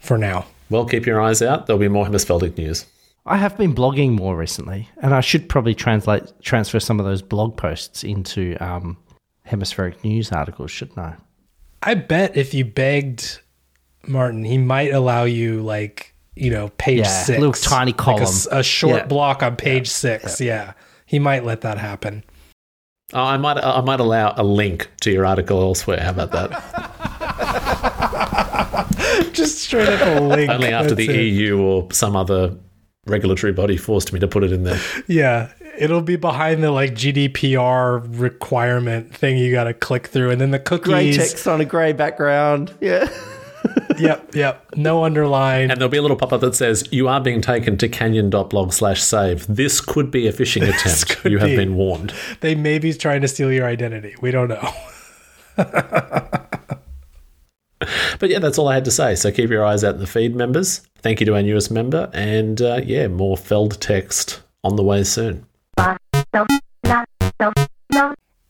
[0.00, 0.46] for now.
[0.68, 1.68] Well, keep your eyes out.
[1.68, 2.86] There'll be more Hemisfeldic news.
[3.24, 7.22] I have been blogging more recently, and I should probably translate transfer some of those
[7.22, 8.96] blog posts into um,
[9.50, 11.16] hemispheric news articles, shouldn't I?
[11.82, 13.40] I bet if you begged
[14.06, 18.02] Martin, he might allow you like you know page Yeah, six, little tiny like a
[18.02, 18.22] column.
[18.22, 19.06] s- a, short Yeah.
[19.06, 20.40] block on page six.
[20.40, 20.72] Yeah.
[21.06, 22.22] he might let that happen.
[23.12, 26.00] Oh, I might I might allow a link to your article elsewhere.
[26.00, 26.50] How about that?
[29.32, 30.50] Just straight up a link.
[30.50, 31.16] Only after the it.
[31.32, 32.54] EU or some other
[33.06, 34.78] regulatory body forced me to put it in there.
[35.08, 35.48] Yeah,
[35.80, 40.50] it'll be behind the like GDPR requirement thing you got to click through, and then
[40.50, 42.74] the Grey text on a grey background.
[42.80, 43.08] Yeah.
[43.98, 44.64] Yep, yep.
[44.74, 45.70] No underline.
[45.70, 48.72] And there'll be a little pop up that says, You are being taken to canion.blog
[48.72, 49.46] slash save.
[49.46, 51.22] This could be a phishing attempt.
[51.26, 51.56] You have be.
[51.56, 52.14] been warned.
[52.40, 54.14] They may be trying to steal your identity.
[54.22, 54.72] We don't know.
[58.18, 59.14] But yeah, that's all I had to say.
[59.14, 60.82] So keep your eyes out in the feed, members.
[60.98, 62.10] Thank you to our newest member.
[62.12, 65.46] And uh, yeah, more Feld text on the way soon.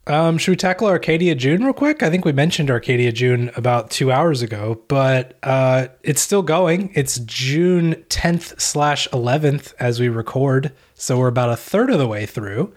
[0.06, 2.02] Um, should we tackle Arcadia June real quick?
[2.02, 6.90] I think we mentioned Arcadia June about two hours ago, but uh, it's still going.
[6.94, 10.72] It's June 10th slash 11th as we record.
[10.94, 12.74] So we're about a third of the way through.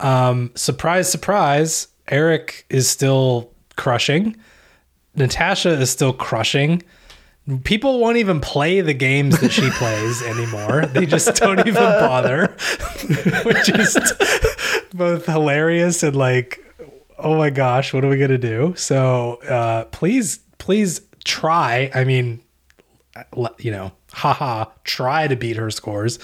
[0.00, 4.36] Um, surprise, surprise, Eric is still crushing.
[5.14, 6.82] Natasha is still crushing.
[7.64, 10.86] People won't even play the games that she plays anymore.
[10.86, 12.46] They just don't even bother,
[13.44, 13.94] which is
[14.92, 16.60] both hilarious and like,
[17.18, 18.74] oh my gosh, what are we gonna do?
[18.76, 21.90] So uh, please, please try.
[21.94, 22.42] I mean,
[23.58, 26.18] you know, haha, try to beat her scores.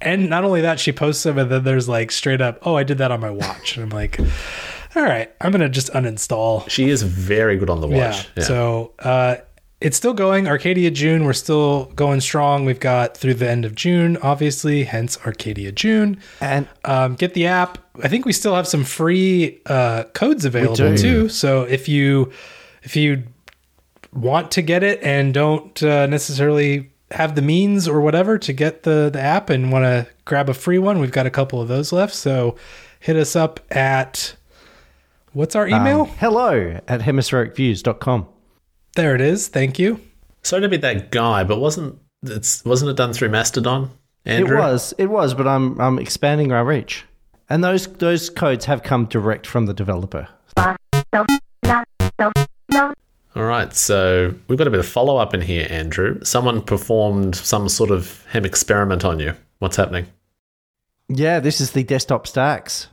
[0.00, 2.82] And not only that, she posts them and then there's like straight up, oh, I
[2.82, 3.76] did that on my watch.
[3.76, 4.18] And I'm like,
[4.96, 6.68] all right, I'm gonna just uninstall.
[6.68, 8.28] She is very good on the watch.
[8.36, 8.42] Yeah.
[8.42, 9.36] So uh,
[9.80, 10.46] it's still going.
[10.46, 12.64] Arcadia June, we're still going strong.
[12.64, 16.18] We've got through the end of June, obviously, hence Arcadia June.
[16.40, 17.78] And Um, get the app.
[18.02, 21.28] I think we still have some free uh, codes available too.
[21.28, 22.30] So if you
[22.82, 23.22] if you
[24.12, 28.82] want to get it and don't uh, necessarily have the means or whatever to get
[28.82, 31.68] the the app and want to grab a free one, we've got a couple of
[31.68, 32.14] those left.
[32.14, 32.56] So
[33.00, 34.34] hit us up at
[35.32, 36.02] what's our email?
[36.02, 38.26] um, hello at hemisphericviews.com.
[38.94, 39.48] there it is.
[39.48, 40.00] Thank you.
[40.42, 43.90] Sorry to be that guy, but wasn't it's wasn't it done through Mastodon?
[44.24, 44.58] Andrew?
[44.58, 47.04] It was, it was, but I'm I'm expanding our reach.
[47.48, 50.28] And those those codes have come direct from the developer.
[53.36, 56.22] All right, so we've got a bit of follow up in here, Andrew.
[56.24, 59.34] Someone performed some sort of Hemixperiment on you.
[59.60, 60.06] What's happening?
[61.08, 62.88] Yeah, this is the desktop stacks.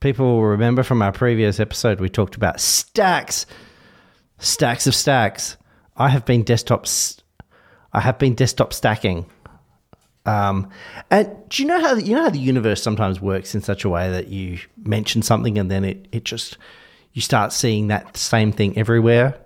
[0.00, 3.46] People will remember from our previous episode we talked about stacks,
[4.44, 5.56] stacks of stacks.
[5.96, 6.86] I have been desktop,
[7.92, 9.26] I have been desktop stacking.
[10.26, 10.70] Um,
[11.10, 13.84] and do you know how the, you know how the universe sometimes works in such
[13.84, 16.56] a way that you mention something and then it it just
[17.12, 19.38] you start seeing that same thing everywhere.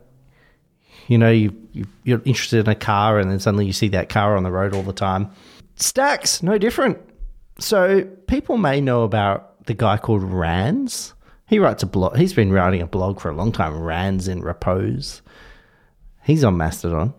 [1.09, 4.09] You know, you, you you're interested in a car and then suddenly you see that
[4.09, 5.31] car on the road all the time.
[5.77, 6.99] Stacks, no different.
[7.59, 11.15] So people may know about the guy called Rands.
[11.49, 12.17] He writes a blog.
[12.17, 13.81] He's been writing a blog for a long time.
[13.81, 15.23] Rands in repose.
[16.23, 17.15] He's on Mastodon.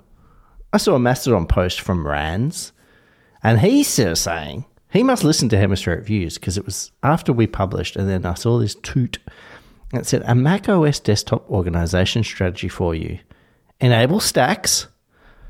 [0.72, 2.72] I saw a Mastodon post from Rands,
[3.42, 7.48] and he's still saying he must listen to Hemispheric Views because it was after we
[7.48, 9.18] published, and then I saw this toot.
[9.94, 13.20] It said a Mac OS desktop organization strategy for you.
[13.82, 14.88] enable stacks,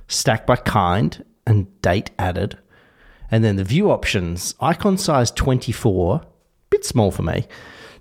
[0.07, 2.57] stack by kind, and date added.
[3.31, 6.21] And then the view options icon size 24,
[6.69, 7.47] bit small for me,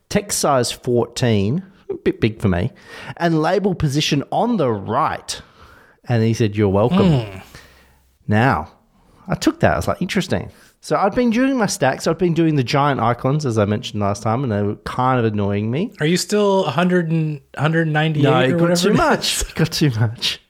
[0.08, 2.72] text size 14, a bit big for me,
[3.16, 5.40] and label position on the right.
[6.04, 7.20] And he said, You're welcome.
[7.20, 7.38] Hmm.
[8.26, 8.70] Now,
[9.26, 9.72] I took that.
[9.72, 10.50] I was like, interesting.
[10.80, 12.06] So I'd been doing my stacks.
[12.06, 15.18] I'd been doing the giant icons, as I mentioned last time, and they were kind
[15.18, 15.92] of annoying me.
[16.00, 19.42] Are you still 100 and, 198 No, it got too much.
[19.42, 20.40] It got too much.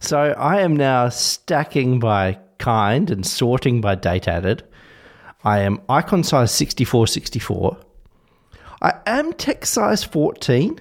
[0.00, 4.64] So I am now stacking by kind and sorting by date added.
[5.44, 7.76] I am icon size 64 64.
[8.82, 10.78] I am text size 14.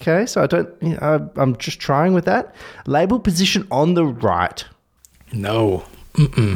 [0.00, 2.54] Okay, so I don't, you know, I- I'm just trying with that.
[2.86, 4.64] Label position on the right.
[5.32, 5.84] No.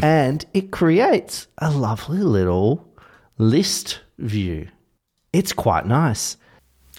[0.02, 2.88] and it creates a lovely little
[3.38, 4.68] list view.
[5.32, 6.36] It's quite nice.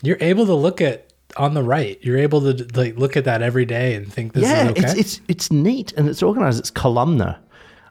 [0.02, 1.98] You're able to look at on the right.
[2.02, 4.82] You're able to like look at that every day and think this yeah, is okay.
[4.82, 6.60] it's it's it's neat and it's organized.
[6.60, 7.38] It's columnar.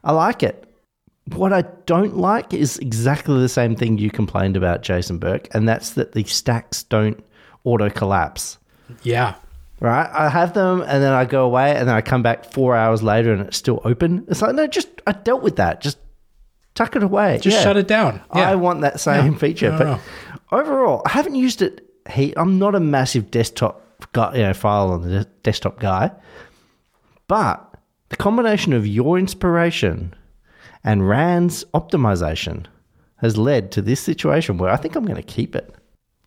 [0.04, 0.71] I like it.
[1.26, 5.68] What I don't like is exactly the same thing you complained about, Jason Burk, and
[5.68, 7.22] that's that the stacks don't
[7.64, 8.58] auto collapse.
[9.02, 9.34] yeah.
[9.80, 10.08] Right?
[10.12, 13.02] I have them and then I go away and then I come back four hours
[13.02, 14.24] later and it's still open.
[14.28, 15.80] It's like, no, just I dealt with that.
[15.80, 15.98] Just
[16.74, 17.38] tuck it away.
[17.42, 17.62] Just Yeah.
[17.64, 18.20] shut it down.
[18.32, 18.48] Yeah.
[18.48, 19.72] I want that same feature.
[19.72, 20.00] no, but no.
[20.52, 21.84] overall, I haven't used it.
[22.08, 23.80] He, I'm not a massive desktop
[24.12, 26.12] guy, you know, file on the desktop guy,
[27.26, 27.74] but
[28.10, 30.14] the combination of your inspiration
[30.84, 32.66] and Rand's optimization
[33.16, 35.74] has led to this situation where I think I'm going to keep it.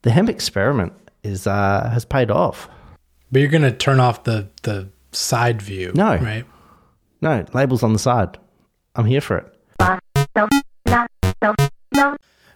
[0.04, 0.94] The Hemixperiment
[1.24, 2.70] is uh, has paid off.
[3.32, 5.92] But you're gonna turn off the the side view.
[5.96, 6.18] No.
[6.18, 6.46] Right.
[7.22, 8.38] No labels on the side.
[8.96, 9.52] I'm here for it.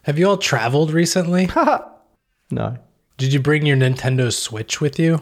[0.04, 1.50] Have you all traveled recently?
[2.52, 2.78] No.
[3.18, 5.22] Did you bring your Nintendo Switch with you?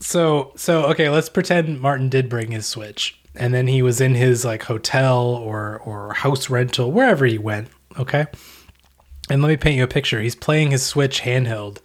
[0.00, 3.20] So so okay, let's pretend Martin did bring his Switch.
[3.34, 7.68] And then he was in his like hotel or or house rental, wherever he went,
[7.98, 8.26] okay?
[9.30, 10.20] And let me paint you a picture.
[10.20, 11.78] He's playing his Switch handheld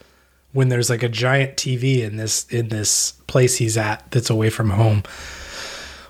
[0.52, 4.50] when there's like a giant TV in this in this place he's at that's away
[4.50, 5.04] from home.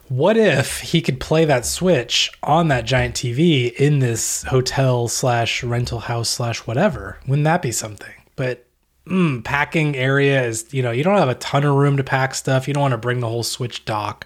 [0.08, 5.64] What if he could play that Switch on that giant TV in this hotel slash
[5.64, 7.20] rental house slash whatever?
[7.28, 8.14] Wouldn't that be something?
[8.36, 8.66] But
[9.06, 12.34] mm, packing area is, you know, you don't have a ton of room to pack
[12.34, 12.68] stuff.
[12.68, 14.26] You don't want to bring the whole Switch dock.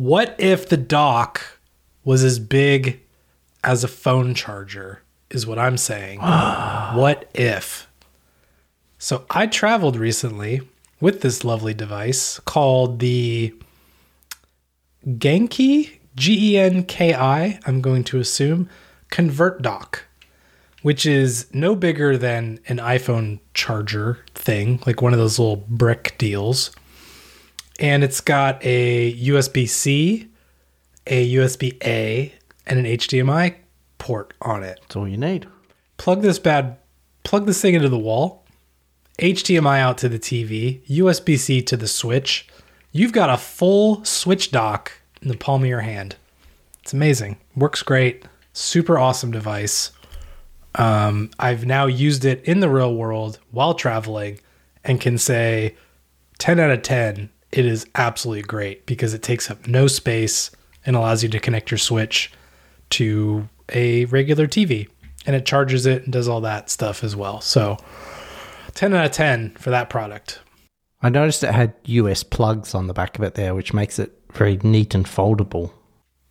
[0.00, 1.58] What if the dock
[2.04, 3.02] was as big
[3.62, 5.02] as a phone charger?
[5.30, 6.20] Is what I'm saying.
[6.94, 7.86] what if?
[8.96, 10.62] So I traveled recently
[11.02, 13.54] with this lovely device called the
[15.06, 18.70] Genki, G E N K I, I'm going to assume,
[19.10, 20.06] Convert Dock,
[20.80, 26.14] which is no bigger than an iPhone charger thing, like one of those little brick
[26.16, 26.70] deals.
[27.80, 30.28] And it's got a USB C,
[31.06, 32.32] a USB A,
[32.66, 33.56] and an HDMI
[33.98, 34.78] port on it.
[34.82, 35.46] That's all you need.
[35.96, 36.76] plug this bad
[37.22, 38.44] plug this thing into the wall.
[39.18, 42.48] Hdmi out to the tv usb-c to the switch.
[42.92, 46.16] You've got a full switch dock in the palm of your hand.
[46.82, 47.36] It's amazing.
[47.54, 48.24] Works great.
[48.54, 49.92] Super awesome device.
[50.76, 54.38] Um, i've now used it in the real world while traveling
[54.84, 55.74] and can say
[56.38, 60.50] 10 out of 10 it is absolutely great because it takes up no space
[60.86, 62.32] and allows you to connect your switch
[62.90, 64.88] to a regular TV
[65.26, 67.40] and it charges it and does all that stuff as well.
[67.40, 67.76] So
[68.74, 70.40] 10 out of 10 for that product.
[71.02, 74.12] I noticed it had US plugs on the back of it there, which makes it
[74.32, 75.72] very neat and foldable.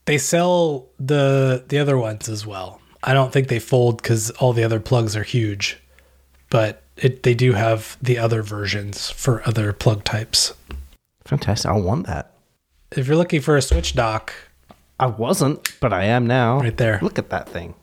[0.05, 2.81] They sell the the other ones as well.
[3.03, 5.77] I don't think they fold cuz all the other plugs are huge,
[6.49, 10.53] but it they do have the other versions for other plug types.
[11.29, 11.69] Fantastic.
[11.69, 12.33] I want that.
[12.91, 14.33] If you're looking for a switch dock,
[14.99, 16.59] I wasn't, but I am now.
[16.59, 16.97] Right there.
[17.03, 17.75] Look at that thing.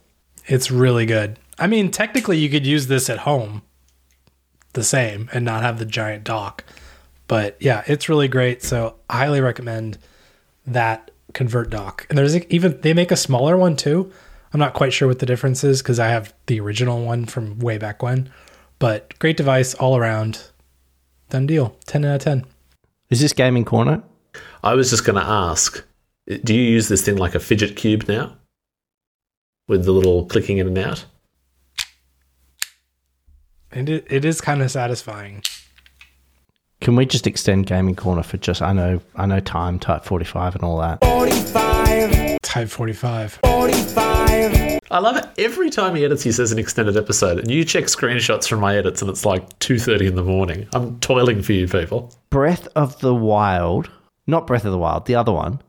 [0.47, 1.39] it's really good.
[1.57, 3.63] I mean, technically you could use this at home
[4.73, 6.65] the same and not have the giant dock.
[7.29, 8.65] But yeah, it's really great.
[8.65, 9.99] So I highly recommend
[10.67, 12.05] that convert dock.
[12.09, 14.13] And there's even they make a smaller one too.
[14.53, 17.61] I'm not quite sure what the difference is because I have the original one from
[17.61, 18.29] way back when.
[18.81, 20.51] But great device all around.
[21.31, 21.77] Done deal.
[21.87, 22.47] 10 out of 10.
[23.11, 24.03] Is this gaming corner?
[24.63, 25.85] I was just going to ask
[26.43, 28.37] do you use this thing like a fidget cube now?
[29.69, 31.05] With the little clicking in and out?
[33.71, 35.43] And it, it is kind of satisfying.
[36.81, 40.25] Can we just extend gaming corner for just I know I know time type forty
[40.25, 41.66] five and all that.
[42.57, 43.41] Type 45.
[43.45, 45.27] I love it.
[45.37, 48.79] Every time he edits, he says an extended episode, and you check screenshots from my
[48.79, 50.67] edits, and it's like two thirty in the morning.
[50.73, 52.15] I'm toiling for you people.
[52.31, 53.91] Breath of the Wild
[54.27, 55.61] Not Breath of the Wild, the other one.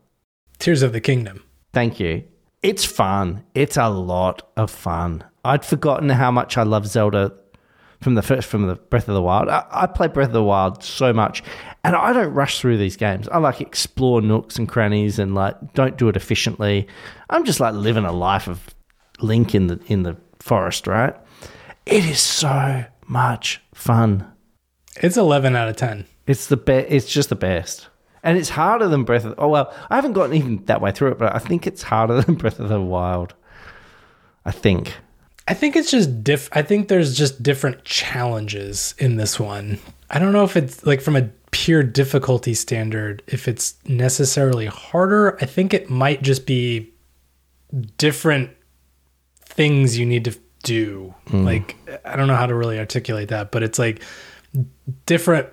[0.58, 1.42] Tears of the Kingdom.
[1.74, 2.24] Thank you.
[2.62, 3.44] It's fun.
[3.54, 5.24] It's a lot of fun.
[5.44, 7.34] I'd forgotten how much I love Zelda
[8.00, 9.50] from the first from the Breath of the Wild.
[9.50, 11.42] I, I play Breath of the Wild so much,
[11.88, 13.28] and I don't rush through these games.
[13.28, 16.86] I like explore nooks and crannies and like don't do it efficiently.
[17.30, 18.74] I'm just like living a life of
[19.20, 21.16] Link in the in the forest, right?
[21.86, 24.30] It is so much fun.
[25.00, 26.04] It's 11 out of 10.
[26.26, 26.88] It's the best.
[26.90, 27.88] It's just the best.
[28.22, 29.34] And it's harder than Breath of.
[29.38, 32.20] Oh well, I haven't gotten even that way through it, but I think it's harder
[32.20, 33.32] than Breath of the Wild.
[34.44, 34.94] I think.
[35.48, 36.50] I think it's just diff.
[36.52, 39.78] I think there's just different challenges in this one.
[40.10, 41.30] I don't know if it's like from a
[41.68, 45.36] pure difficulty standard, if it's necessarily harder.
[45.42, 46.94] I think it might just be
[47.98, 48.48] different
[49.40, 51.14] things you need to do.
[51.30, 54.02] Like I don't know how to really articulate that, but it's like
[55.04, 55.46] different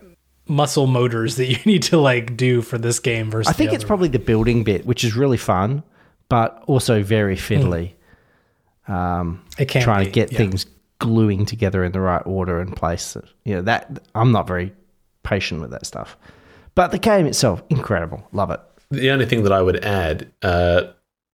[0.47, 3.49] muscle motors that you need to like do for this game versus.
[3.49, 5.83] I think it's other probably the building bit, which is really fun,
[6.29, 7.91] but also very fiddly.
[8.87, 10.37] Um, it can trying be, to get yeah.
[10.37, 10.65] things
[10.99, 13.17] gluing together in the right order and place.
[13.43, 14.71] You know that I'm not very
[15.25, 16.17] patient with that stuff,
[16.73, 18.25] but the game itself incredible.
[18.31, 18.61] Love it.
[18.91, 20.83] The only thing that I would add, uh,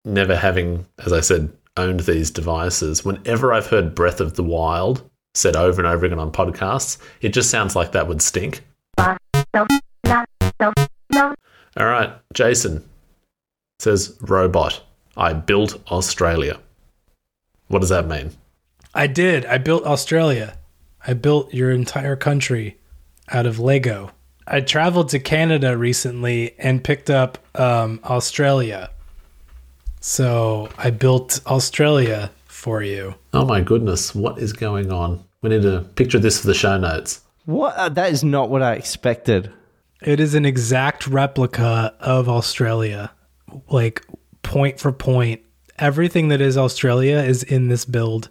[0.06, 5.08] never having, as I said, owned these devices, whenever I've heard Breath of the Wild
[5.34, 8.64] said over and over again on podcasts, it just sounds like that would stink.
[8.98, 9.18] All
[11.78, 12.90] right, Jason
[13.80, 14.82] says robot.
[15.18, 16.60] I built Australia.
[17.68, 18.32] What does that mean?
[18.94, 19.46] I did.
[19.46, 20.58] I built Australia.
[21.08, 22.78] I built your entire country
[23.32, 24.12] out of Lego.
[24.48, 28.90] I traveled to Canada recently and picked up um, Australia.
[30.02, 33.16] So I built Australia for you.
[33.34, 35.24] Oh my goodness, what is going on?
[35.42, 37.22] We need to picture of this for the show notes.
[37.46, 37.76] What?
[37.76, 39.52] Uh, that is not what I expected.
[40.02, 43.12] It is an exact replica of Australia,
[43.70, 44.06] like
[44.42, 45.42] point for point.
[45.78, 48.30] Everything that is Australia is in this build.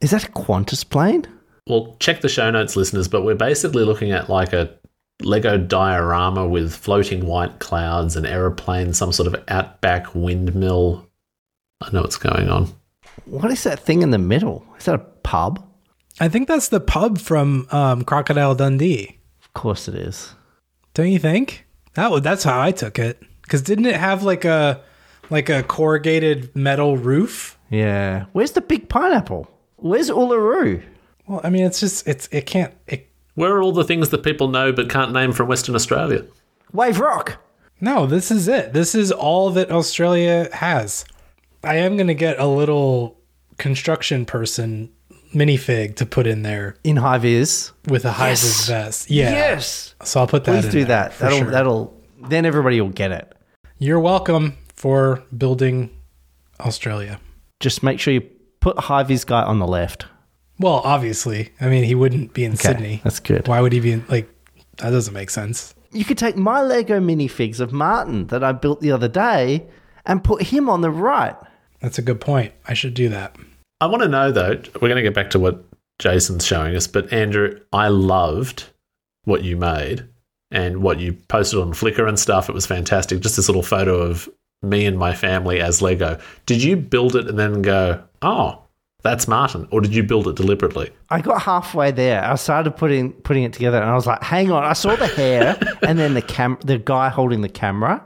[0.00, 1.26] Is that a Qantas plane?
[1.66, 4.70] Well, check the show notes, listeners, but we're basically looking at like a
[5.20, 11.06] Lego diorama with floating white clouds, an aeroplane, some sort of outback windmill.
[11.80, 12.72] I know what's going on.
[13.26, 14.64] What is that thing in the middle?
[14.78, 15.64] Is that a pub?
[16.20, 19.18] I think that's the pub from um, Crocodile Dundee.
[19.42, 20.34] Of course it is.
[20.94, 21.66] Don't you think?
[21.94, 23.22] That was that's how I took it.
[23.48, 24.82] Cause didn't it have like a
[25.30, 27.58] like a corrugated metal roof?
[27.70, 28.26] Yeah.
[28.32, 29.48] Where's the big pineapple?
[29.76, 30.82] Where's Uluru?
[31.26, 32.74] Well, I mean, it's just it's it can't.
[32.86, 36.24] It, Where are all the things that people know but can't name from Western Australia?
[36.72, 37.38] Wave Rock.
[37.80, 38.72] no, this is it.
[38.72, 41.04] This is all that Australia has.
[41.64, 43.18] I am gonna get a little
[43.58, 44.90] construction person
[45.34, 47.72] minifig to put in there In high vis.
[47.88, 49.10] with a high vis vest.
[49.10, 49.30] Yeah.
[49.30, 49.94] Yes.
[50.02, 50.52] So I'll put that.
[50.62, 51.18] Please in do there that.
[51.18, 51.50] That'll sure.
[51.50, 53.32] that'll then everybody will get it.
[53.78, 55.90] You're welcome for building
[56.60, 57.20] Australia.
[57.60, 58.22] Just make sure you
[58.60, 60.06] put high vis guy on the left.
[60.62, 63.00] Well, obviously, I mean, he wouldn't be in Sydney.
[63.02, 63.48] That's good.
[63.48, 64.32] Why would he be in, like,
[64.78, 65.74] that doesn't make sense.
[65.90, 69.66] You could take my Lego minifigs of Martin that I built the other day
[70.06, 71.36] and put him on the right.
[71.80, 72.52] That's a good point.
[72.66, 73.36] I should do that.
[73.80, 75.64] I want to know though, we're going to get back to what
[75.98, 78.64] Jason's showing us, but Andrew, I loved
[79.24, 80.08] what you made
[80.50, 82.48] and what you posted on Flickr and stuff.
[82.48, 83.20] It was fantastic.
[83.20, 84.28] Just this little photo of
[84.62, 86.18] me and my family as Lego.
[86.46, 88.61] Did you build it and then go, oh,
[89.02, 89.66] that's Martin?
[89.70, 90.90] Or did you build it deliberately?
[91.10, 92.24] I got halfway there.
[92.24, 95.06] I started putting putting it together, and I was like, "Hang on!" I saw the
[95.06, 98.04] hair, and then the cam, the guy holding the camera.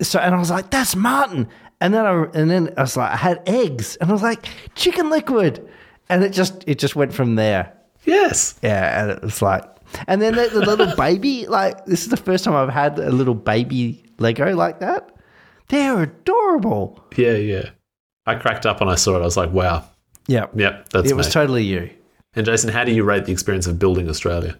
[0.00, 1.48] So, and I was like, "That's Martin."
[1.80, 4.46] And then I and then I was like, I had eggs, and I was like,
[4.74, 5.68] "Chicken liquid,"
[6.08, 7.72] and it just it just went from there.
[8.04, 8.58] Yes.
[8.62, 9.64] Yeah, and it was like,
[10.06, 13.10] and then the, the little baby, like this is the first time I've had a
[13.10, 15.10] little baby Lego like that.
[15.68, 17.02] They're adorable.
[17.16, 17.70] Yeah, yeah.
[18.26, 19.20] I cracked up when I saw it.
[19.20, 19.84] I was like, wow.
[20.26, 21.32] Yeah, Yep, that's it was me.
[21.32, 21.90] totally you.
[22.34, 24.56] and Jason, how do you rate the experience of building Australia?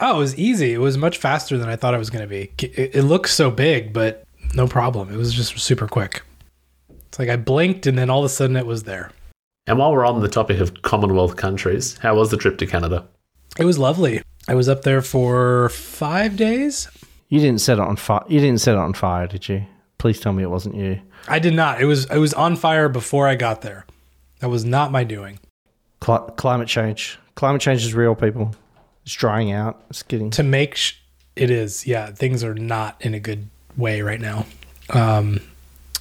[0.00, 0.72] Oh, it was easy.
[0.72, 2.52] It was much faster than I thought it was going to be.
[2.62, 4.24] It, it looks so big, but
[4.54, 5.12] no problem.
[5.12, 6.22] It was just super quick.
[7.08, 9.10] It's like I blinked and then all of a sudden it was there.
[9.66, 13.06] And while we're on the topic of Commonwealth countries, how was the trip to Canada?
[13.58, 14.22] It was lovely.
[14.46, 16.88] I was up there for five days.
[17.28, 18.22] You didn't set it on fire.
[18.28, 19.64] You didn't set it on fire, did you?
[19.98, 21.00] Please tell me it wasn't you.
[21.26, 21.80] I did not.
[21.80, 23.84] It was it was on fire before I got there.
[24.40, 25.38] That was not my doing.
[26.00, 27.18] Cli- climate change.
[27.34, 28.54] Climate change is real, people.
[29.04, 29.82] It's drying out.
[29.90, 30.30] It's getting.
[30.30, 30.94] to make sh-
[31.36, 34.44] it is yeah things are not in a good way right now
[34.90, 35.40] um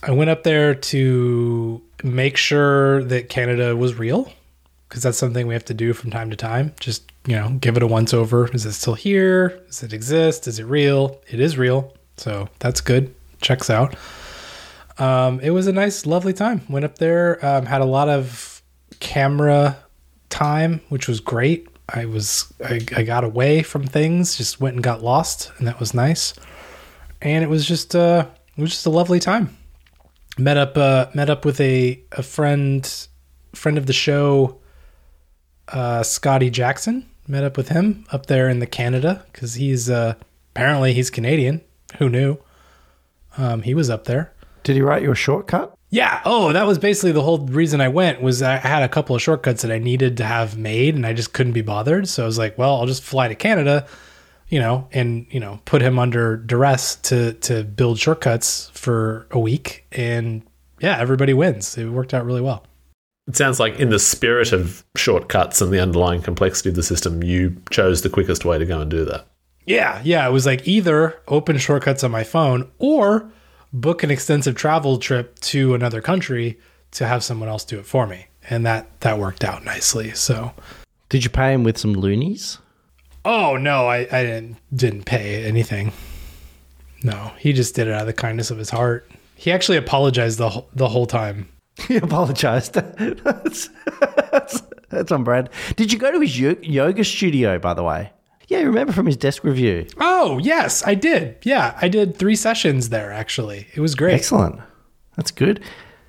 [0.02, 4.34] i went up there to make sure that canada was real
[4.90, 7.78] because that's something we have to do from time to time just you know give
[7.78, 11.40] it a once over is it still here does it exist is it real it
[11.40, 13.14] is real So that's good.
[13.42, 13.94] Checks out.
[15.00, 16.62] Um, it was a nice, lovely time.
[16.70, 18.62] Went up there, um, had a lot of
[19.00, 19.78] camera
[20.30, 21.68] time, which was great.
[21.90, 25.80] I was I, I got away from things, just went and got lost, and that
[25.80, 26.34] was nice.
[27.22, 28.28] And it was just uh,
[28.58, 29.56] it was just a lovely time.
[30.38, 33.08] Met up uh, met up with a a friend
[33.54, 34.60] friend of the show,
[35.70, 37.10] uh, Scotty Jackson.
[37.28, 40.16] Met up with him up there in the Canada because he's uh,
[40.52, 41.62] apparently he's Canadian.
[41.98, 42.38] Who knew?
[43.38, 44.34] Um, he was up there.
[44.68, 45.74] Did he write you a shortcut?
[45.92, 46.22] Yeah.
[46.26, 49.22] Oh, that was basically the whole reason I went was I had a couple of
[49.22, 52.10] shortcuts that I needed to have made and I just couldn't be bothered.
[52.10, 53.88] So I was like, well, I'll just fly to Canada,
[54.50, 59.40] you know, and, you know, put him under duress to to build shortcuts for a
[59.40, 60.42] week and
[60.82, 61.78] yeah, everybody wins.
[61.78, 62.66] It worked out really well.
[63.30, 67.24] It sounds like, in the spirit of shortcuts and the underlying complexity of the system,
[67.24, 69.28] you chose the quickest way to go and do that.
[69.66, 73.32] Yeah, yeah, it was like either open shortcuts on my phone or
[73.74, 76.60] book an extensive travel trip to another country
[76.92, 78.28] to have someone else do it for me.
[78.50, 80.12] And that that worked out nicely.
[80.12, 80.54] So
[81.10, 82.60] Did you pay him with some loonies?
[83.26, 85.92] Oh no, I, I didn't didn't pay anything.
[87.04, 89.10] No, he just did it out of the kindness of his heart.
[89.36, 91.48] He actually apologized the whole- the whole time.
[91.88, 92.74] He apologized.
[93.24, 93.70] that's,
[94.32, 95.52] that's, that's on Brad.
[95.76, 98.12] Did you go to his yoga studio, by the way?
[98.48, 99.88] Yeah, you remember from his desk review.
[100.00, 101.38] Oh yes, I did.
[101.44, 103.12] Yeah, I did three sessions there.
[103.12, 104.14] Actually, it was great.
[104.16, 104.60] Excellent.
[105.16, 105.62] That's good.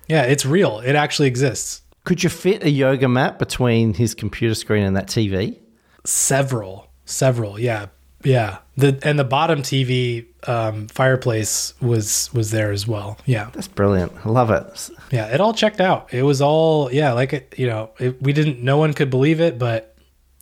[0.07, 0.79] Yeah, it's real.
[0.79, 1.81] It actually exists.
[2.05, 5.59] Could you fit a yoga mat between his computer screen and that TV?
[6.05, 7.59] Several, several.
[7.59, 7.87] Yeah,
[8.23, 8.59] yeah.
[8.77, 13.17] The and the bottom TV um, fireplace was was there as well.
[13.25, 14.13] Yeah, That's brilliant.
[14.25, 14.89] I love it.
[15.11, 15.27] yeah.
[15.27, 16.13] It all checked out.
[16.13, 17.11] It was all yeah.
[17.11, 18.63] Like it, you know, it, we didn't.
[18.63, 19.95] No one could believe it, but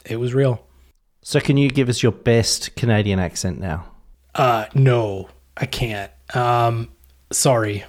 [0.06, 0.64] it was real.
[1.28, 3.84] So, can you give us your best Canadian accent now?
[4.34, 6.10] Uh, no, I can't.
[6.34, 6.88] Um,
[7.34, 7.84] sorry.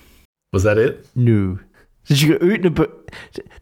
[0.53, 1.07] Was that it?
[1.15, 1.61] No.
[2.07, 3.13] Did you go oot in a boot?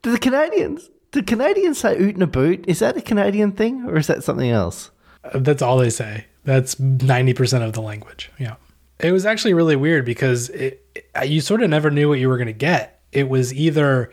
[0.01, 0.89] Do the Canadians?
[1.11, 2.65] Do Canadians say oot in a boot?
[2.67, 4.93] Is that a Canadian thing or is that something else?
[5.23, 6.25] Uh, That's all they say.
[6.45, 8.31] That's 90% of the language.
[8.39, 8.55] Yeah.
[8.99, 12.31] It was actually really weird because it, it- you sort of never knew what you
[12.31, 13.03] were going to get.
[13.13, 14.11] It was either,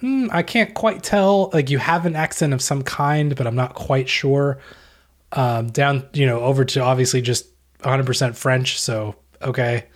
[0.00, 3.54] hmm, I can't quite tell, like you have an accent of some kind, but I'm
[3.54, 4.58] not quite sure.
[5.32, 7.46] Um, down, you know, over to obviously just
[7.80, 8.80] 100% French.
[8.80, 9.86] So, okay.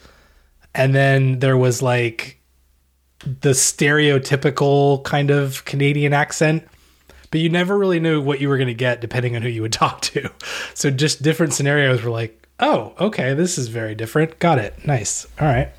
[0.75, 2.41] And then there was like
[3.25, 6.67] the stereotypical kind of Canadian accent
[7.31, 9.63] but you never really knew what you were going to get depending on who you
[9.63, 10.31] would talk to.
[10.75, 14.39] So just different scenarios were like, oh, okay, this is very different.
[14.39, 14.87] Got it.
[14.87, 15.27] Nice.
[15.41, 15.73] All right.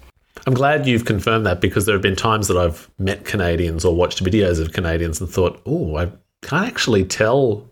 [0.47, 3.95] I'm glad you've confirmed that because there have been times that I've met Canadians or
[3.95, 6.11] watched videos of Canadians and thought, oh, I
[6.41, 7.69] can't actually tell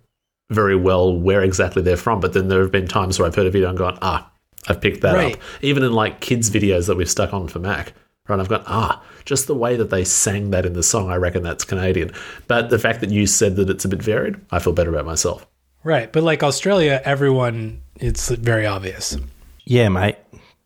[0.50, 2.20] very well where exactly they're from.
[2.20, 4.30] But then there have been times where I've heard a video and gone, ah,
[4.68, 5.36] I've picked that Right.
[5.36, 5.42] up.
[5.62, 7.94] Even in like kids' videos that we've stuck on for Mac.
[8.28, 11.16] Right, I've gone, ah, just the way that they sang that in the song, I
[11.16, 12.12] reckon that's Canadian.
[12.48, 15.06] But the fact that you said that it's a bit varied, I feel better about
[15.08, 15.48] myself.
[15.84, 16.12] Right.
[16.12, 19.18] But like Australia, everyone, it's very obvious.
[19.66, 20.18] Yeah, mate.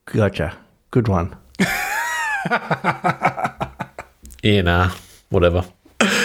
[0.06, 0.58] Gotcha.
[0.92, 1.36] Good one.
[4.42, 4.92] Yeah, nah,
[5.30, 5.64] whatever.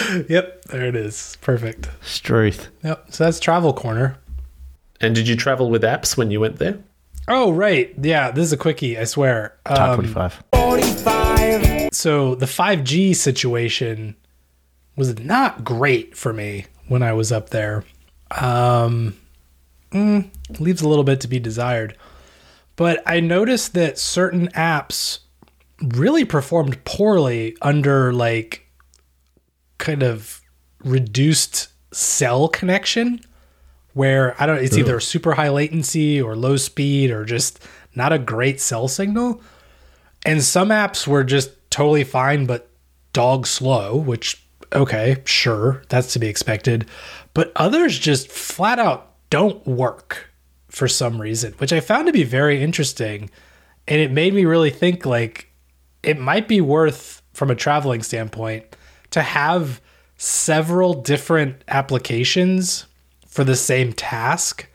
[0.29, 0.65] Yep.
[0.65, 1.37] There it is.
[1.41, 1.89] Perfect.
[2.01, 2.69] Struth.
[2.83, 3.05] Yep.
[3.13, 4.17] So that's Travel Corner.
[5.01, 6.77] And did you travel with apps when you went there?
[7.27, 7.93] Oh, right.
[8.01, 8.31] Yeah.
[8.31, 9.55] This is a quickie, I swear.
[9.65, 10.05] Type Um,
[10.53, 11.89] 45.
[11.93, 14.15] so the 5G situation
[14.95, 17.83] was not great for me when I was up there.
[18.31, 19.15] Um,
[19.91, 21.95] mm, leaves a little bit to be desired.
[22.75, 25.19] But I noticed that certain apps
[25.81, 28.65] really performed poorly under like
[29.79, 30.41] kind of
[30.83, 33.19] reduced cell connection
[33.93, 37.65] where I don't it's either super high latency or low speed or just
[37.95, 39.41] not a great cell signal.
[40.25, 42.69] And some apps were just totally fine, but
[43.13, 46.85] dog slow, which, okay, sure, that's to be expected.
[47.33, 50.29] But others just flat out don't work
[50.67, 53.29] for some reason, which I found to be very interesting.
[53.87, 55.51] And it made me really think like
[56.03, 58.75] it might be worth, from a traveling standpoint,
[59.11, 59.81] to have
[60.17, 62.85] several different applications
[63.27, 64.67] for the same task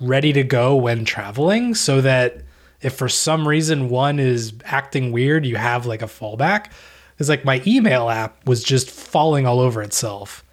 [0.00, 2.42] ready to go when traveling so that
[2.80, 6.70] if for some reason one is acting weird, you have like a fallback.
[7.18, 10.44] It's like my email app was just falling all over itself.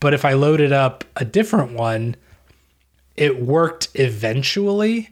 [0.00, 2.16] But if I loaded up a different one,
[3.16, 5.10] it worked eventually.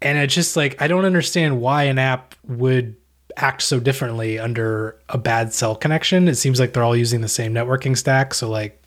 [0.00, 2.96] And it's just like, I don't understand why an app would
[3.36, 6.28] act so differently under a bad cell connection.
[6.28, 8.34] It seems like they're all using the same networking stack.
[8.34, 8.82] So, like,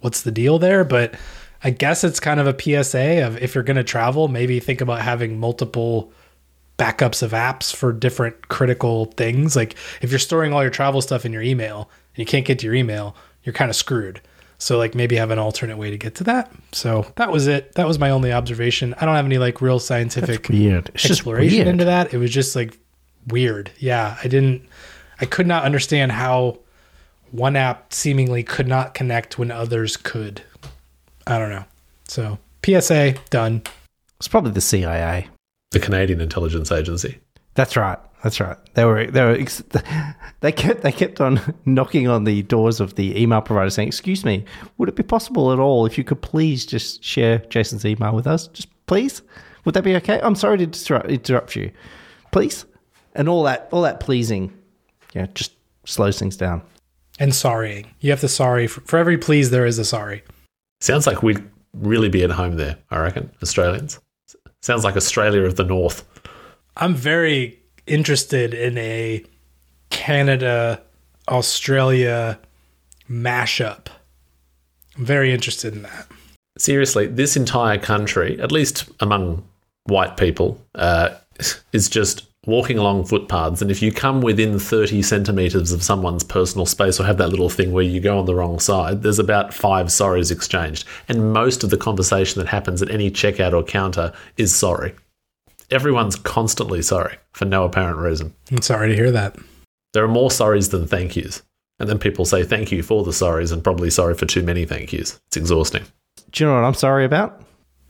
[0.00, 0.84] what's the deal there?
[0.84, 1.14] But
[1.64, 4.80] I guess it's kind of a PSA of if you're going to travel, maybe think
[4.80, 6.12] about having multiple
[6.78, 9.54] backups of apps for different critical things.
[9.54, 12.58] Like if you're storing all your travel stuff in your email and you can't get
[12.60, 14.20] to your email, you're kind of screwed.
[14.58, 16.52] So like maybe have an alternate way to get to that.
[16.72, 17.74] So that was it.
[17.74, 18.94] That was my only observation.
[19.00, 20.48] I don't have any like real scientific.
[20.94, 22.14] Exploration into that.
[22.14, 22.78] It was just like
[23.26, 23.70] weird.
[23.78, 24.62] Yeah, I didn't.
[25.20, 26.58] I could not understand how
[27.30, 30.42] one app seemingly could not connect when others could.
[31.26, 31.64] I don't know.
[32.08, 33.62] So PSA done.
[34.18, 35.28] It's probably the CIA.
[35.70, 37.18] The Canadian Intelligence Agency.
[37.54, 37.98] That's right.
[38.22, 38.56] That's right.
[38.74, 39.62] They were they were ex-
[40.40, 44.24] they kept they kept on knocking on the doors of the email provider saying, "Excuse
[44.24, 44.44] me,
[44.78, 48.26] would it be possible at all if you could please just share Jason's email with
[48.26, 48.46] us?
[48.48, 49.22] Just please,
[49.64, 50.20] would that be okay?
[50.22, 51.72] I'm sorry to disrupt, interrupt you,
[52.30, 52.64] please."
[53.14, 54.52] And all that all that pleasing,
[55.14, 55.52] yeah, just
[55.84, 56.62] slows things down.
[57.18, 57.86] And sorrying.
[58.00, 59.50] You have to sorry for, for every please.
[59.50, 60.22] There is a sorry.
[60.80, 61.42] Sounds like we'd
[61.74, 64.00] really be at home there, I reckon, Australians.
[64.62, 66.04] Sounds like Australia of the North.
[66.76, 69.24] I'm very interested in a
[69.90, 70.82] Canada
[71.28, 72.38] Australia
[73.08, 73.88] mashup.
[74.96, 76.06] I'm very interested in that.
[76.58, 79.44] Seriously, this entire country, at least among
[79.84, 81.10] white people, uh,
[81.72, 83.62] is just walking along footpaths.
[83.62, 87.48] And if you come within 30 centimeters of someone's personal space or have that little
[87.48, 90.86] thing where you go on the wrong side, there's about five sorries exchanged.
[91.08, 94.94] And most of the conversation that happens at any checkout or counter is sorry.
[95.70, 98.34] Everyone's constantly sorry for no apparent reason.
[98.50, 99.36] I'm sorry to hear that.
[99.94, 101.42] There are more sorries than thank yous.
[101.78, 104.64] And then people say thank you for the sorries and probably sorry for too many
[104.64, 105.20] thank yous.
[105.28, 105.84] It's exhausting.
[106.32, 107.42] Do you know what I'm sorry about?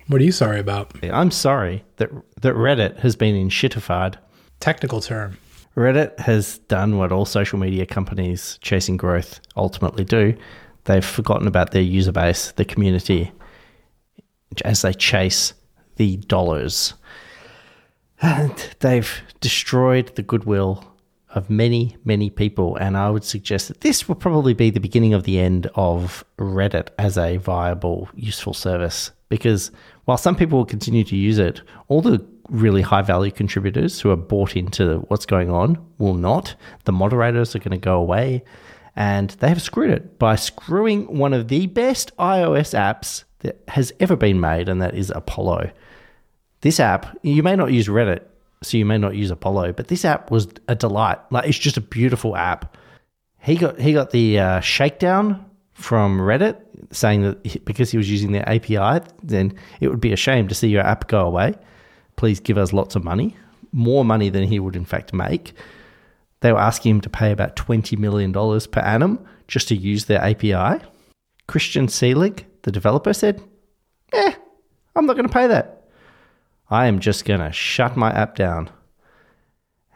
[0.08, 0.92] What are you sorry about?
[1.02, 2.10] I'm sorry that
[2.42, 4.16] that Reddit has been enshittified.
[4.62, 5.38] Technical term.
[5.76, 10.36] Reddit has done what all social media companies chasing growth ultimately do.
[10.84, 13.32] They've forgotten about their user base, the community,
[14.64, 15.54] as they chase
[15.96, 16.94] the dollars.
[18.20, 20.84] And they've destroyed the goodwill
[21.30, 22.76] of many, many people.
[22.76, 26.24] And I would suggest that this will probably be the beginning of the end of
[26.38, 29.10] Reddit as a viable, useful service.
[29.28, 29.72] Because
[30.04, 34.10] while some people will continue to use it, all the really high value contributors who
[34.10, 36.54] are bought into what's going on will not.
[36.84, 38.44] The moderators are going to go away.
[38.94, 43.90] And they have screwed it by screwing one of the best iOS apps that has
[44.00, 45.70] ever been made, and that is Apollo.
[46.60, 48.20] This app, you may not use Reddit,
[48.62, 51.18] so you may not use Apollo, but this app was a delight.
[51.30, 52.76] Like it's just a beautiful app.
[53.40, 56.60] He got he got the uh, shakedown from Reddit
[56.92, 60.54] saying that because he was using their API, then it would be a shame to
[60.54, 61.54] see your app go away.
[62.16, 63.36] Please give us lots of money,
[63.72, 65.54] more money than he would in fact make.
[66.40, 70.22] They were asking him to pay about $20 million per annum just to use their
[70.22, 70.84] API.
[71.46, 73.42] Christian Selig, the developer, said,
[74.12, 74.34] Eh,
[74.94, 75.84] I'm not going to pay that.
[76.68, 78.70] I am just going to shut my app down.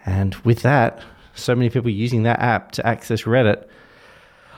[0.05, 1.03] And with that,
[1.35, 3.67] so many people using that app to access Reddit,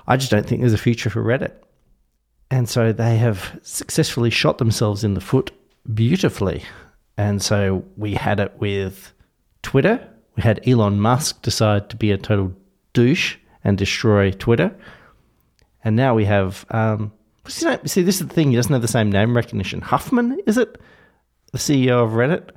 [0.07, 1.53] I just don't think there's a future for Reddit.
[2.51, 5.51] And so they have successfully shot themselves in the foot
[5.95, 6.65] beautifully.
[7.19, 9.13] And so we had it with
[9.63, 10.09] Twitter.
[10.37, 12.55] We had Elon Musk decide to be a total
[12.93, 14.75] douche and destroy Twitter.
[15.83, 17.13] And now we have, um,
[17.49, 19.81] see, this is the thing, he doesn't have the same name recognition.
[19.81, 20.81] Huffman, is it?
[21.51, 22.51] The CEO of Reddit,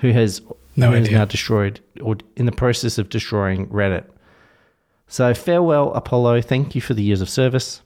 [0.00, 0.40] who has,
[0.74, 1.18] No who has idea.
[1.18, 4.06] now destroyed, or in the process of destroying Reddit.
[5.06, 6.40] So farewell, Apollo.
[6.40, 7.82] Thank you for the years of service.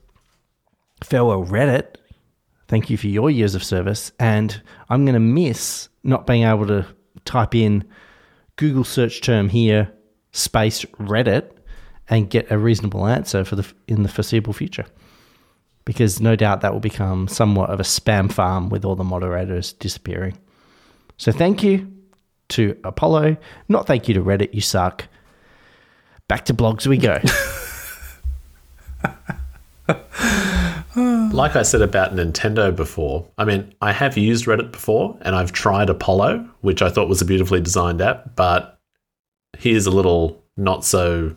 [1.02, 1.96] Farewell, Reddit.
[2.68, 4.12] Thank you for your years of service.
[4.20, 6.86] And I'm going to miss not being able to
[7.24, 7.84] type in
[8.56, 9.92] Google search term here,
[10.32, 11.50] space Reddit,
[12.08, 14.86] and get a reasonable answer for the in the foreseeable future.
[15.84, 19.72] Because no doubt that will become somewhat of a spam farm with all the moderators
[19.74, 20.36] disappearing.
[21.16, 21.92] So thank you
[22.48, 23.36] to Apollo.
[23.68, 25.06] Not thank you to Reddit, you suck.
[26.28, 27.20] Back to blogs we go.
[30.96, 35.52] Like I said about Nintendo before, I mean, I have used Reddit before and I've
[35.52, 38.78] tried Apollo, which I thought was a beautifully designed app, but
[39.58, 41.36] here's a little not so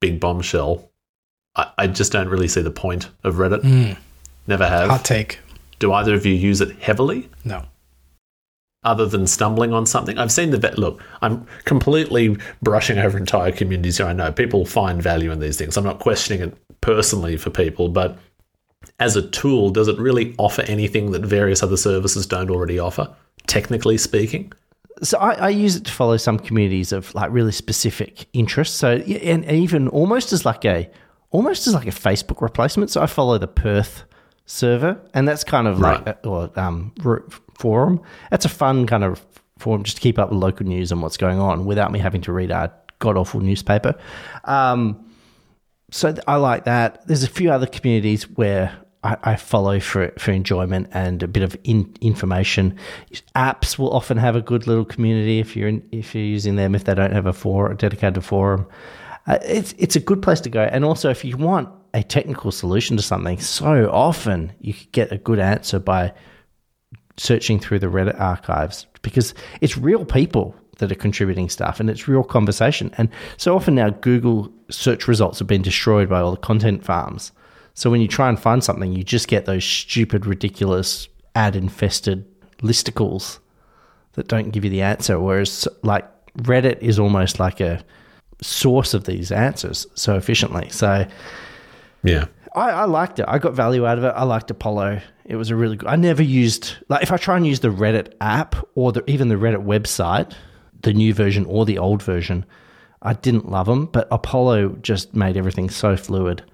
[0.00, 0.90] big bombshell.
[1.54, 3.62] I, I just don't really see the point of Reddit.
[3.62, 4.00] Hmm.
[4.46, 4.88] Never have.
[4.88, 5.38] Hot take.
[5.78, 7.28] Do either of you use it heavily?
[7.44, 7.64] No.
[8.84, 10.18] other than stumbling on something.
[10.18, 10.78] I've seen the vet.
[10.78, 14.06] Look, I'm completely brushing over entire communities here.
[14.06, 15.76] I know people find value in these things.
[15.76, 18.18] I'm not questioning it personally for people, but
[19.00, 23.12] as a tool, does it really offer anything that various other services don't already offer?
[23.46, 24.52] Technically speaking,
[25.02, 28.76] so I, I use it to follow some communities of like really specific interests.
[28.76, 30.88] So and even almost as like a
[31.30, 32.90] almost as like a Facebook replacement.
[32.90, 34.04] So I follow the Perth
[34.46, 36.92] server, and that's kind of like a, or um,
[37.58, 38.00] forum.
[38.30, 39.24] That's a fun kind of
[39.58, 42.20] forum just to keep up with local news and what's going on without me having
[42.22, 43.94] to read our god awful newspaper.
[44.44, 45.10] Um,
[45.90, 47.06] so I like that.
[47.06, 51.56] There's a few other communities where I, follow for for enjoyment and a bit of
[51.64, 52.78] in, information.
[53.36, 56.74] Apps will often have a good little community if you're in, if you're using them.
[56.74, 58.66] If they don't have a for a dedicated forum,
[59.26, 60.62] uh, it's it's a good place to go.
[60.62, 65.12] And also, if you want a technical solution to something, so often you could get
[65.12, 66.12] a good answer by
[67.16, 72.08] searching through the Reddit archives because it's real people that are contributing stuff and it's
[72.08, 72.90] real conversation.
[72.98, 77.32] And so often now Google search results have been destroyed by all the content farms.
[77.74, 82.24] So when you try and find something, you just get those stupid, ridiculous, ad infested
[82.58, 83.40] listicles
[84.12, 85.18] that don't give you the answer.
[85.18, 86.08] Whereas, like,
[86.38, 87.84] Reddit is almost like a
[88.40, 90.68] source of these answers so efficiently.
[90.70, 91.06] So,
[92.02, 92.26] Yeah.
[92.54, 93.24] I, I liked it.
[93.26, 94.12] I got value out of it.
[94.14, 95.00] I liked Apollo.
[95.24, 95.88] It was a really good.
[95.88, 99.28] I never used like if I try and use the Reddit app or the, even
[99.28, 100.32] the Reddit website,
[100.82, 102.44] the new version or the old version,
[103.02, 103.86] I didn't love them.
[103.86, 106.44] But Apollo just made everything so fluid,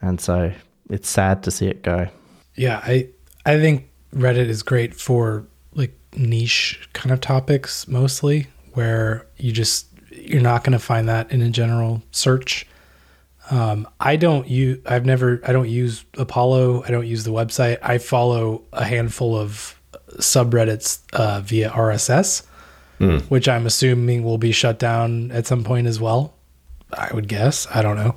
[0.00, 0.52] and so
[0.90, 2.08] it's sad to see it go.
[2.54, 3.08] Yeah, I
[3.46, 9.86] I think Reddit is great for like niche kind of topics mostly where you just
[10.10, 12.66] you're not going to find that in a general search.
[13.50, 16.84] Um, I don't use I've never I don't use Apollo.
[16.84, 17.78] I don't use the website.
[17.82, 19.80] I follow a handful of
[20.16, 22.44] subreddits uh, via RSS,
[23.28, 26.34] which I'm assuming will be shut down at some point as well.
[26.92, 27.66] I would guess.
[27.72, 28.16] I don't know.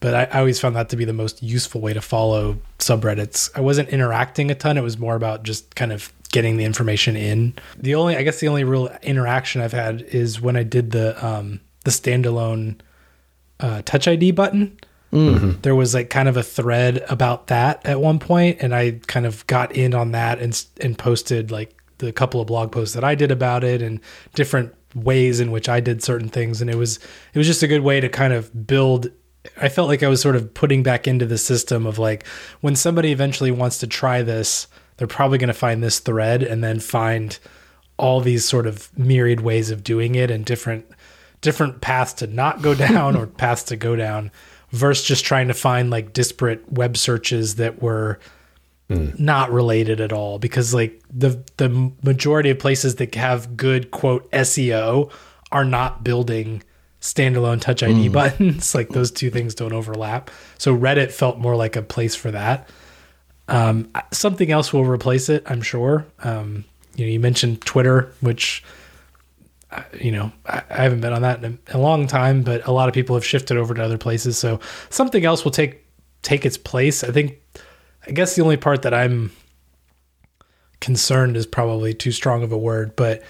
[0.00, 3.50] But I, I always found that to be the most useful way to follow subreddits.
[3.54, 4.78] I wasn't interacting a ton.
[4.78, 7.54] It was more about just kind of getting the information in.
[7.76, 11.26] The only, I guess, the only real interaction I've had is when I did the
[11.26, 12.80] um, the standalone
[13.60, 14.78] uh, Touch ID button.
[15.62, 19.24] There was like kind of a thread about that at one point, and I kind
[19.24, 23.04] of got in on that and and posted like the couple of blog posts that
[23.04, 24.00] I did about it and
[24.34, 26.98] different ways in which I did certain things, and it was
[27.32, 29.10] it was just a good way to kind of build.
[29.56, 32.26] I felt like I was sort of putting back into the system of like
[32.60, 36.62] when somebody eventually wants to try this, they're probably going to find this thread and
[36.62, 37.38] then find
[37.96, 40.86] all these sort of myriad ways of doing it and different
[41.40, 44.30] different paths to not go down or paths to go down
[44.70, 48.18] versus just trying to find like disparate web searches that were
[48.88, 49.10] hmm.
[49.18, 50.38] not related at all.
[50.38, 55.10] Because like the the majority of places that have good quote SEO
[55.50, 56.62] are not building
[57.00, 61.76] standalone touch ID buttons like those two things don't overlap so Reddit felt more like
[61.76, 62.68] a place for that
[63.46, 66.64] um, something else will replace it I'm sure um,
[66.96, 68.64] you know you mentioned Twitter which
[69.70, 72.66] uh, you know, I, I haven't been on that in a, a long time, but
[72.66, 74.38] a lot of people have shifted over to other places.
[74.38, 75.84] So something else will take
[76.22, 77.04] take its place.
[77.04, 77.40] I think.
[78.06, 79.32] I guess the only part that I'm
[80.80, 83.22] concerned is probably too strong of a word, but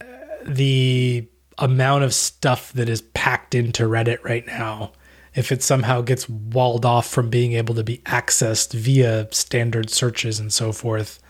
[0.00, 0.04] uh,
[0.46, 4.92] the amount of stuff that is packed into Reddit right now,
[5.34, 10.40] if it somehow gets walled off from being able to be accessed via standard searches
[10.40, 11.20] and so forth,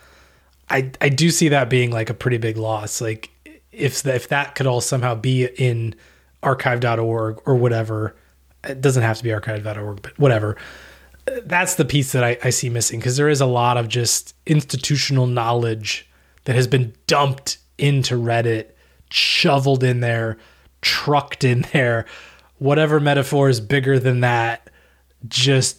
[0.70, 3.00] I I do see that being like a pretty big loss.
[3.00, 3.30] Like
[3.72, 5.94] if the, if that could all somehow be in
[6.42, 8.16] archive.org or whatever,
[8.64, 10.56] it doesn't have to be archive.org, but whatever.
[11.44, 14.34] That's the piece that I, I see missing because there is a lot of just
[14.46, 16.08] institutional knowledge
[16.44, 18.70] that has been dumped into Reddit,
[19.10, 20.38] shoveled in there,
[20.82, 22.06] trucked in there,
[22.58, 24.68] whatever metaphor is bigger than that,
[25.26, 25.78] just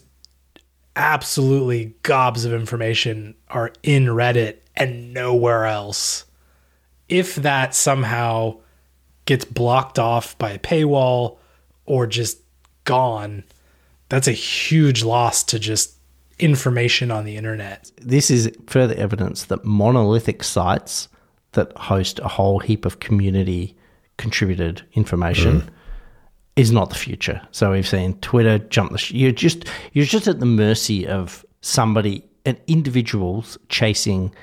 [0.96, 6.26] absolutely gobs of information are in Reddit and nowhere else.
[7.08, 8.58] If that somehow
[9.26, 11.38] gets blocked off by a paywall
[11.86, 12.40] or just
[12.84, 13.44] gone,
[14.10, 15.96] that's a huge loss to just
[16.40, 17.92] information on the internet.
[18.02, 21.08] This is further evidence that monolithic sites
[21.54, 23.76] that host a whole heap of community
[24.18, 25.70] contributed information mm.
[26.56, 27.42] is not the future.
[27.52, 28.98] So we've seen Twitter jump the.
[28.98, 34.34] Sh- you're just you're just at the mercy of somebody and individuals chasing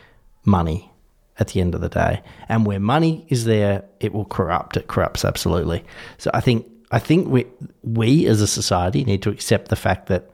[0.45, 0.91] money
[1.39, 2.23] at the end of the day.
[2.49, 4.77] And where money is there, it will corrupt.
[4.77, 5.85] It corrupts absolutely.
[6.19, 7.47] So I think I think we
[7.83, 10.31] we as a society need to accept the fact that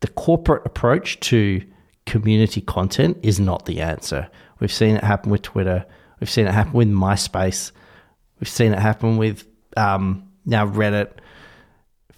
[0.00, 1.62] the corporate approach to
[2.06, 4.28] community content is not the answer.
[4.60, 5.84] We've seen it happen with Twitter.
[6.20, 7.72] We've seen it happen with MySpace.
[8.38, 9.44] We've seen it happen with
[9.76, 11.12] um, now Reddit,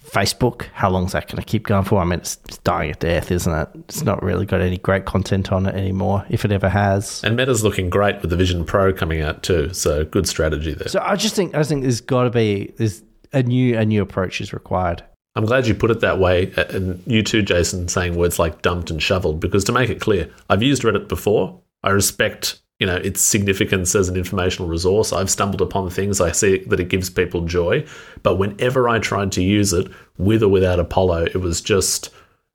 [0.05, 0.63] Facebook.
[0.73, 1.99] How long is that going to keep going for?
[1.99, 3.69] I mean, it's, it's dying a death, isn't it?
[3.87, 7.23] It's not really got any great content on it anymore, if it ever has.
[7.23, 9.73] And Meta's looking great with the Vision Pro coming out too.
[9.73, 10.89] So good strategy there.
[10.89, 13.01] So I just think I think there's got to be there's
[13.31, 15.03] a new a new approach is required.
[15.35, 16.51] I'm glad you put it that way.
[16.69, 20.29] And you too, Jason, saying words like dumped and shoveled, because to make it clear,
[20.49, 21.59] I've used Reddit before.
[21.83, 25.13] I respect you know its significance as an informational resource.
[25.13, 27.85] I've stumbled upon things I see that it gives people joy,
[28.23, 32.09] but whenever I tried to use it with or without Apollo, it was just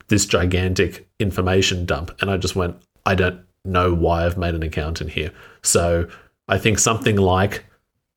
[0.08, 4.62] this gigantic information dump, and I just went, I don't know why I've made an
[4.62, 5.30] account in here.
[5.62, 6.08] So
[6.48, 7.64] I think something like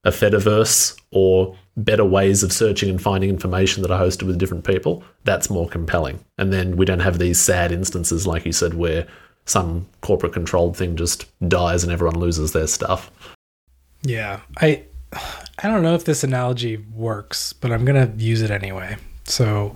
[0.04, 4.66] a Fediverse or better ways of searching and finding information that are hosted with different
[4.66, 6.24] people, that's more compelling.
[6.38, 9.08] And then we don't have these sad instances, like you said, where
[9.46, 13.12] some corporate controlled thing just dies and everyone loses their stuff.
[14.04, 14.40] Yeah.
[14.60, 14.84] I
[15.64, 18.96] I don't know if this analogy works, but I'm going to use it anyway.
[19.26, 19.76] So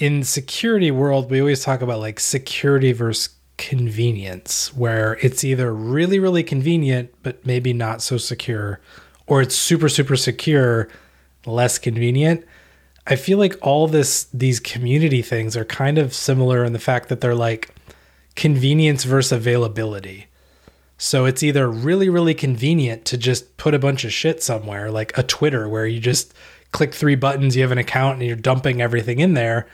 [0.00, 6.18] in security world, we always talk about like security versus convenience, where it's either really
[6.18, 8.80] really convenient but maybe not so secure
[9.26, 10.88] or it's super super secure,
[11.44, 12.44] less convenient.
[13.06, 17.08] I feel like all this these community things are kind of similar in the fact
[17.08, 17.74] that they're like
[18.38, 20.28] convenience versus availability.
[20.96, 25.16] So it's either really, really convenient to just put a bunch of shit somewhere, like
[25.18, 26.32] a Twitter, where you just
[26.70, 29.66] click three buttons, you have an account, and you're dumping everything in there.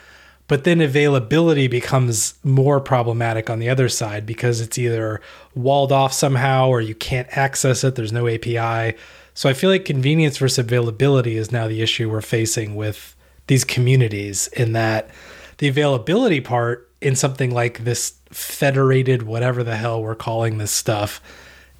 [0.49, 5.21] But then availability becomes more problematic on the other side because it's either
[5.55, 8.97] walled off somehow or you can't access it, there's no API.
[9.35, 13.15] So I feel like convenience versus availability is now the issue we're facing with
[13.47, 15.11] these communities, in that
[15.59, 21.21] the availability part in something like this federated whatever the hell we're calling this stuff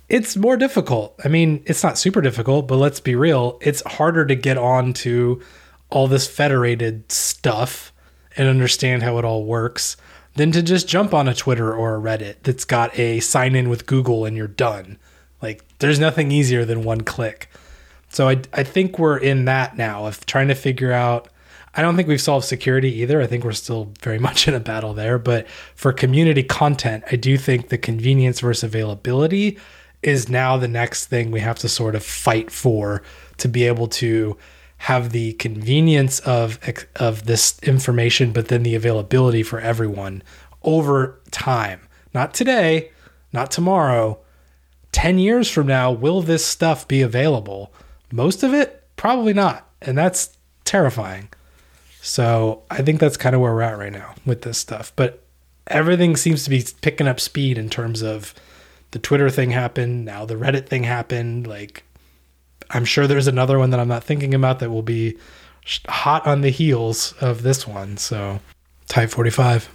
[0.09, 1.19] it's more difficult.
[1.25, 4.93] I mean it's not super difficult but let's be real it's harder to get on
[4.95, 5.41] to
[5.91, 7.93] all this federated stuff
[8.37, 9.97] and understand how it all works
[10.35, 13.69] than to just jump on a twitter or a reddit that's got a sign in
[13.69, 14.99] with google and you're done.
[15.41, 17.49] Like there's nothing easier than one click.
[18.11, 21.29] So i, I think we're in that now of trying to figure out
[21.77, 23.21] I don't think we've solved security either.
[23.21, 25.19] I think we're still very much in a battle there.
[25.19, 29.59] But for community content, I do think the convenience versus availability
[30.03, 33.03] is now the next thing we have to sort of fight for
[33.39, 34.37] to be able to
[34.77, 36.59] have the convenience of
[36.97, 40.23] of this information, but then the availability for everyone
[40.63, 41.81] over time.
[42.13, 42.91] Not today,
[43.33, 44.21] not tomorrow.
[44.93, 47.73] 10 years from now, will this stuff be available?
[48.13, 49.69] Most of it, probably not.
[49.83, 51.29] And that's terrifying.
[52.05, 54.93] So I think that's kind of where we're at right now with this stuff.
[54.95, 55.25] But
[55.67, 58.35] everything seems to be picking up speed in terms of
[58.91, 61.47] the Twitter thing happened, now the Reddit thing happened.
[61.47, 61.83] Like,
[62.71, 65.17] I'm sure there's another one that I'm not thinking about that will be
[65.89, 67.97] hot on the heels of this one.
[67.97, 68.39] So,
[68.87, 69.71] Type 45.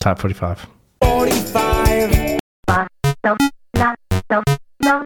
[0.00, 0.66] Type 45.
[1.02, 2.38] 45.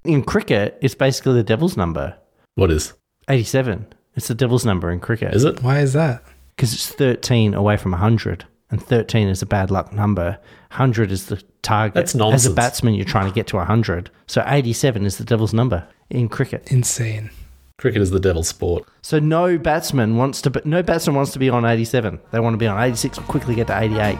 [0.04, 2.16] In cricket, it's basically the devil's number.
[2.54, 2.92] What is?
[3.28, 3.86] 87.
[4.14, 5.34] It's the devil's number in cricket.
[5.34, 5.60] Is it?
[5.60, 6.22] Why is that?
[6.58, 10.38] Because it's 13 away from 100 and 13 is a bad luck number
[10.70, 12.46] 100 is the target That's nonsense.
[12.46, 15.86] as a batsman you're trying to get to 100 so 87 is the devil's number
[16.10, 17.30] in cricket Insane.
[17.78, 18.88] Cricket is the devil's sport.
[19.02, 22.58] so no batsman wants to no batsman wants to be on 87 they want to
[22.58, 24.18] be on 86 or quickly get to 88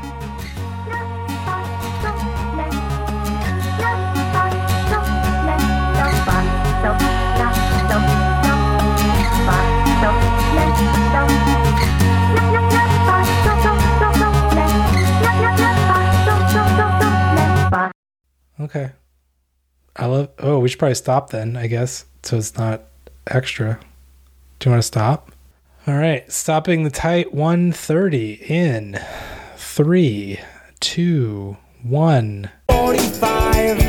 [18.61, 18.91] Okay.
[19.97, 20.31] I love.
[20.39, 21.57] Oh, we should probably stop then.
[21.57, 22.37] I guess so.
[22.39, 22.83] It's not
[23.27, 23.79] extra.
[24.59, 25.33] Do you want to stop?
[25.87, 26.31] All right.
[26.31, 29.01] Stopping the tight 130 in
[29.57, 30.41] three,
[30.81, 32.51] two, one.
[32.71, 33.89] 45.